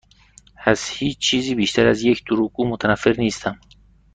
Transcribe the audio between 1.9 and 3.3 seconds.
یک دروغگو متنفر